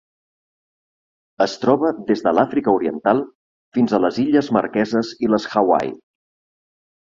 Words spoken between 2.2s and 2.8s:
de l'Àfrica